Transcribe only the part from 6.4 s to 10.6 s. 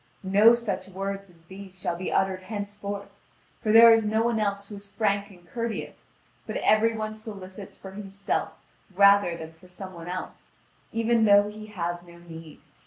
but every one solicits for himself rather than for some one else,